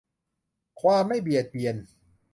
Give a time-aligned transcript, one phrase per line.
[0.81, 1.75] ความไม่เบียดเบียน